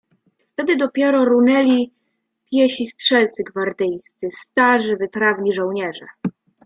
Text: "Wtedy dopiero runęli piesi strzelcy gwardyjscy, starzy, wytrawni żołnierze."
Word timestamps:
"Wtedy 0.53 0.77
dopiero 0.77 1.25
runęli 1.25 1.93
piesi 2.51 2.85
strzelcy 2.87 3.43
gwardyjscy, 3.43 4.27
starzy, 4.31 4.95
wytrawni 4.97 5.53
żołnierze." 5.53 6.05